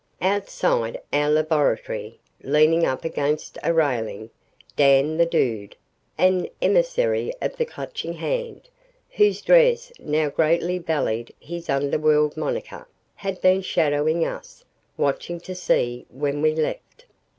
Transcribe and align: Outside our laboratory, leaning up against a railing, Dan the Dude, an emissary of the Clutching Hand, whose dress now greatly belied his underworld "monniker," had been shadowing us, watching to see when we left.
Outside 0.19 0.99
our 1.13 1.29
laboratory, 1.29 2.19
leaning 2.41 2.87
up 2.87 3.05
against 3.05 3.59
a 3.61 3.71
railing, 3.71 4.31
Dan 4.75 5.15
the 5.17 5.27
Dude, 5.27 5.75
an 6.17 6.49
emissary 6.59 7.31
of 7.39 7.55
the 7.55 7.65
Clutching 7.65 8.13
Hand, 8.13 8.67
whose 9.11 9.43
dress 9.43 9.91
now 9.99 10.27
greatly 10.31 10.79
belied 10.79 11.31
his 11.39 11.69
underworld 11.69 12.33
"monniker," 12.35 12.87
had 13.13 13.39
been 13.41 13.61
shadowing 13.61 14.25
us, 14.25 14.65
watching 14.97 15.39
to 15.41 15.53
see 15.53 16.07
when 16.09 16.41
we 16.41 16.55
left. 16.55 17.05